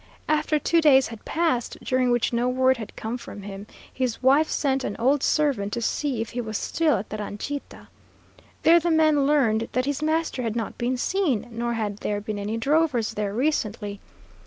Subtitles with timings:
[0.27, 4.49] After two days had passed, during which no word had come from him, his wife
[4.49, 7.87] sent an old servant to see if he was still at the ranchita.
[8.63, 12.39] There the man learned that his master had not been seen, nor had there been
[12.39, 13.99] any drovers there recently.